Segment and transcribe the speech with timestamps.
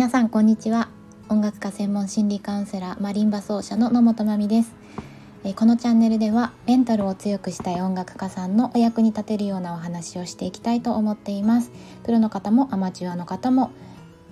[0.00, 0.88] 皆さんこんにちは。
[1.28, 4.74] 音楽家専門心理カウンセラーマリンバ奏者の野本真美です。
[5.44, 11.70] えこのチャンネルではメンタルを強くしたい音楽家さんのお役に立てるようなお話をしていきたいと思っています。
[12.02, 13.72] プロの方もアマチュアの方も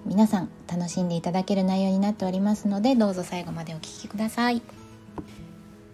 [0.06, 4.62] 皆さん楽しんでいただける内容になっておりますのでどうぞ最後までお聴きください。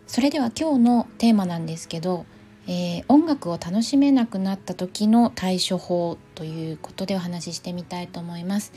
[0.06, 2.26] それでは今日のテーマなんですけど
[2.66, 8.72] えー、音楽を楽しめなくなった時の対処法ということでお話ししてみたいと思います。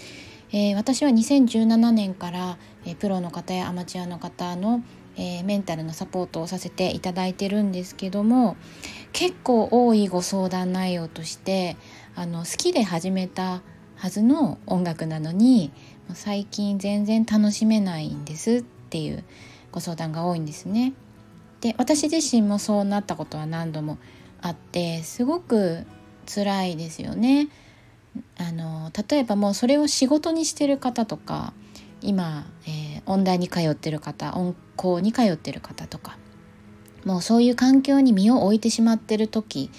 [0.51, 4.83] えー、私は2017年から、えー、プロの方やアマチュアの方の、
[5.19, 8.55] えメンタルのサポートをさせていただいてるんですけども
[9.13, 11.75] 結構多いご相談内容として
[12.15, 13.63] あの好きで始めた
[13.95, 15.71] はずの音楽なのに
[16.13, 19.23] 最近全然楽しめないんですっていう
[19.71, 20.93] ご相談が多いんですね。
[21.61, 23.97] で私自身もそうなったことは何度も
[24.41, 25.85] あってすごく
[26.27, 27.49] 辛いですよね。
[28.39, 31.53] あの例えばもうそれを仕事にしてる方とか
[32.01, 36.17] 今、えー、音大に通ってる方音校に通ってる方とか
[37.05, 39.71] もうそういう環境に身を置いてしまってる時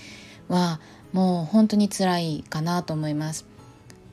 [0.48, 0.81] は
[1.12, 3.47] もう本当に辛いかなと思います。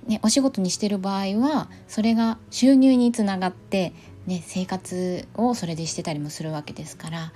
[0.08, 3.94] ね、お仕事にしてる場合はそれが収入につながって、
[4.28, 7.34] ね、生活をそれでしてたりもするわけですから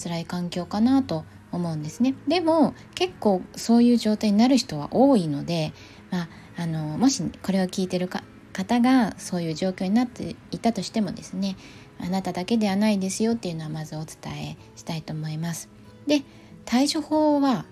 [0.00, 5.72] 辛い環境かなと思うんですねでも結構そういう状態になる人は多いので、
[6.10, 8.22] まあ、あのもしこれを聞いてるか
[8.52, 11.56] 方がそういう状況になっていたとしてもですね
[12.00, 14.16] あなただけではないですよっていうのはまずお伝
[14.50, 15.68] えしたいと思います。
[16.06, 16.22] で
[16.64, 17.64] 対処法は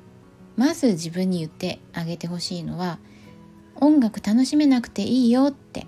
[0.57, 2.99] まず自分に言ってあげてほしいのは
[3.77, 5.87] 音楽楽しめなくていいよって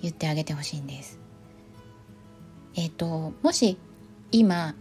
[0.00, 1.18] 言ってあげてほしいんです。
[2.74, 3.78] えっ、ー、ともし
[4.32, 4.74] 今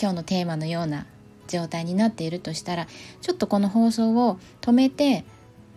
[0.00, 1.06] 今日のテーマのような
[1.48, 2.86] 状態になっているとしたら
[3.20, 5.24] ちょっとこの放送を止めて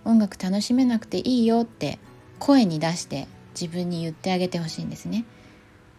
[0.05, 1.99] 音楽楽しめなくていいよって
[2.39, 3.27] 声に出して
[3.59, 5.25] 自分に言ってあげてほしいんですね。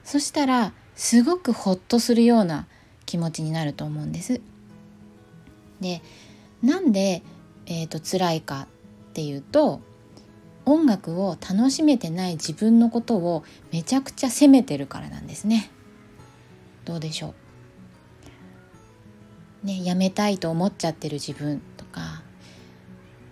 [0.05, 2.67] そしたらすごくホッとするような
[3.07, 4.41] 気持ちになると思うんです。
[5.81, 6.03] で
[6.63, 7.23] なんで、
[7.67, 8.67] えーと、辛いか
[9.11, 9.81] っていうと
[10.67, 15.71] 音楽を楽しめてない自分のことをめちゃくちゃ責めてるからなんですね。
[16.85, 17.35] どうでしょ
[19.65, 19.67] う。
[19.67, 21.61] ね、やめたいと思っちゃってる自分。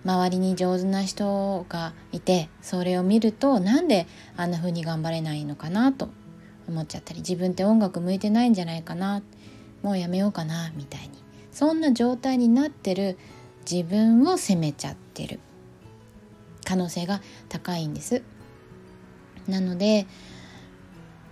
[0.05, 6.09] 周りに上手な人がいてそれを見るとなんであんな風に頑張れないのかなと
[6.69, 9.23] 思っちゃったり自分って音楽向いてないんじゃないかな
[9.83, 11.11] もうやめようかなみたいに
[11.53, 13.19] そんな状態になってる
[13.71, 15.41] 自分を責めちゃってる
[16.65, 18.23] 可能性が高いんです。
[19.49, 20.07] なので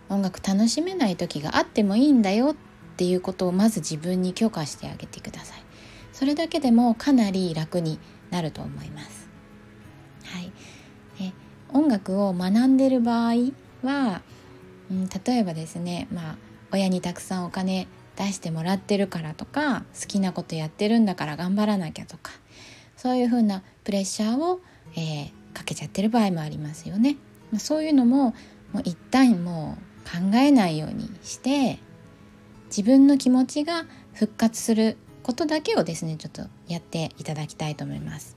[0.09, 2.57] 音楽楽しめない時があってもいいんだよっ
[2.97, 5.66] ていうことをまず自分に許可してあげてください
[6.17, 7.99] それだけでもかなり楽に
[8.31, 9.29] なると思います
[10.25, 10.51] はい
[11.21, 11.33] え
[11.69, 13.35] 音楽を学んでる場合
[13.83, 14.23] は、
[14.91, 16.37] うん、例えばですねまあ
[16.73, 22.33] 親にたくさんお金出してもらってるからとか好きなことやってるんだから頑張らなきゃとか
[22.97, 24.61] そういうふうなプレッシャーを、
[24.97, 27.19] えー、かけちゃってる場合もありますよね。
[27.53, 28.35] まあそういうのも
[28.73, 31.79] もう一旦もう考えないようにして
[32.69, 33.85] 自分の気持ちが
[34.15, 38.37] 復活することだけをですねちょっとやっていただきたいと思います。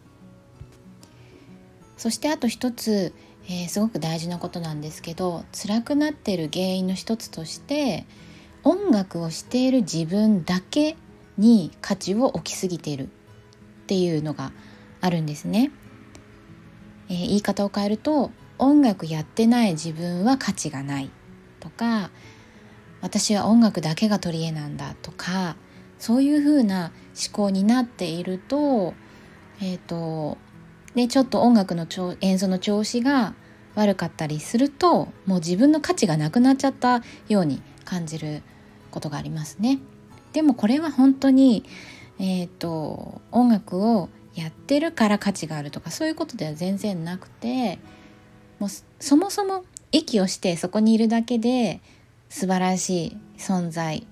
[1.97, 3.13] そしてあと一つ、
[3.45, 8.07] えー、すごく大事なことなんですけど辛くなっている原因の一つとして
[8.63, 10.97] 音楽をしている自分だけ
[11.37, 13.07] に価値を置きすぎているっ
[13.85, 14.51] ていうのが
[14.99, 15.71] あるんですね、
[17.09, 21.11] えー、言い方を変えると音楽やってない自分は価値がない
[21.59, 22.09] とか
[23.01, 25.55] 私は音楽だけが取り柄なんだとか
[25.99, 28.93] そういうふうな思考になっていると
[29.61, 30.37] え、ー、と
[30.95, 31.85] でちょっと音楽の
[32.21, 33.35] 演奏の調子が
[33.75, 38.41] 悪かったりするともう自分の価値がなくなっちゃったように感じる
[38.91, 39.79] ことがありますね。
[40.33, 41.63] でもこれは本当に、
[42.19, 47.79] えーと、音楽をやってるから価値があるとかそういうことでは全然なくて
[48.59, 48.69] もう
[48.99, 51.81] そもそも息をしてそこにいるだけで
[52.29, 54.05] 素晴らしい存在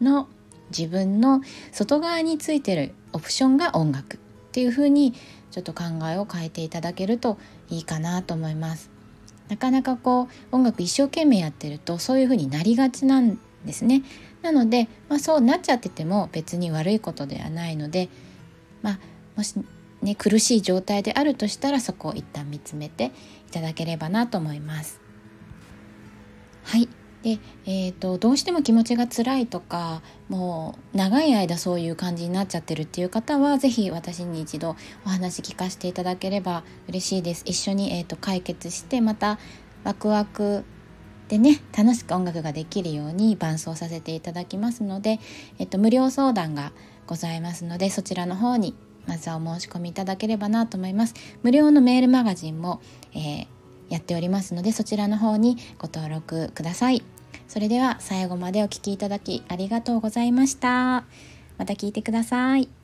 [0.00, 0.28] の
[0.70, 1.40] 自分の
[1.72, 4.18] 外側についてるオプションが音楽っ
[4.52, 5.14] ていう風に
[5.50, 7.38] ちょっと考えを変えていただけると
[7.68, 8.90] いいかなと思います。
[9.48, 14.02] なかなかこう音楽一生懸命やってるとそういう風になりがちなんですね。
[14.42, 18.08] なので、まあ、そうなっちゃってても別に悪いことではないので、
[18.82, 18.98] まあ、
[19.36, 19.54] もし
[20.02, 23.12] ね苦しい状態であるとしたらそこを一旦見つめて
[23.48, 25.00] いただければなと思います。
[26.64, 26.88] はい
[27.28, 37.42] で、えーと、どうしても気持ちが辛いとかもう長い間そういう感じになっちゃってるっていう方は是非私に一度お話聞かせていただければ嬉しいです。
[37.44, 39.38] 一緒に、えーと、解決してまた
[39.84, 40.64] ワクワク
[41.28, 45.20] でね楽しく音楽ができるように伴奏させていただきますので、
[45.58, 46.72] えっと、無料相談が
[47.06, 48.74] ございますのでそちらの方に
[49.06, 51.14] まずはお申し込みいただければなと思います。
[51.42, 52.80] 無料のメールマガジンも、
[53.14, 53.46] えー、
[53.90, 57.02] やっておりますのでそちらの方にご登録ください。
[57.48, 61.04] それでは最後までお聴きいただきありがとうございました。
[61.56, 62.77] また聞いてください。